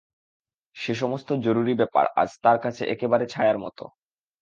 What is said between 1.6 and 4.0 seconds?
ব্যাপার আজ তার কাছে একেবারে ছায়ার মতো।